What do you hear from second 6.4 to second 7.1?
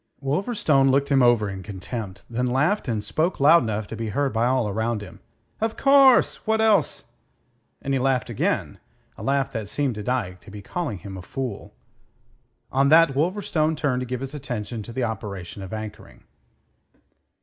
What else?"